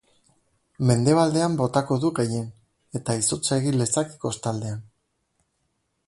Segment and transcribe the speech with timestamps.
[0.91, 2.47] Mendebaldean botako du gehien,
[2.99, 4.81] eta izotza egin lezake kostaldean.